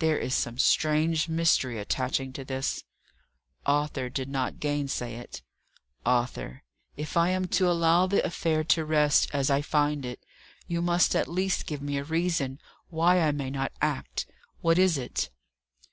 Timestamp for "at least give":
11.14-11.80